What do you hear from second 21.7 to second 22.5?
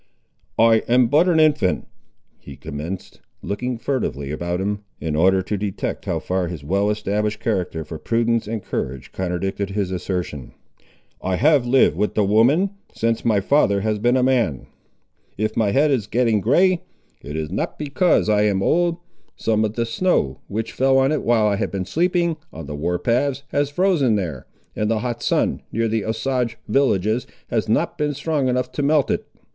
been sleeping